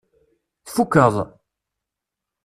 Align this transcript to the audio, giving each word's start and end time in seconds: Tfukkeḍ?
Tfukkeḍ? 0.65 1.15